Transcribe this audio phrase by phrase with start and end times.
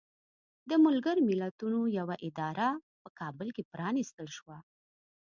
[0.69, 2.67] د ملګرو ملتونو یوه اداره
[3.01, 4.57] په کابل کې پرانستل شوه.